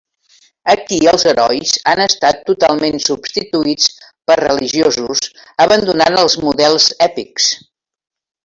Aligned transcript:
Aquí 0.73 0.97
els 1.11 1.25
herois 1.31 1.73
han 1.91 2.01
estat 2.05 2.39
totalment 2.47 2.97
substituïts 3.09 3.87
per 4.31 4.39
religiosos, 4.43 5.23
abandonant 5.67 6.19
els 6.27 6.39
models 6.47 6.89
èpics. 7.09 7.53